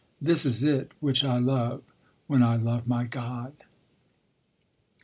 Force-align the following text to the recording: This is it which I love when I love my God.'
This 0.19 0.47
is 0.47 0.63
it 0.63 0.93
which 0.99 1.23
I 1.23 1.37
love 1.37 1.83
when 2.25 2.41
I 2.41 2.55
love 2.55 2.87
my 2.87 3.03
God.' 3.03 3.53